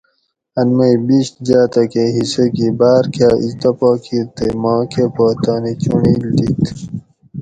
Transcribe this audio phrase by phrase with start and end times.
[0.59, 5.73] ان مئ بیش جاتکہ حصہ گی باۤر کاۤ ازدہ پا کیر تے ماکہۤ پا تانی
[5.81, 6.61] چونڑیل دِت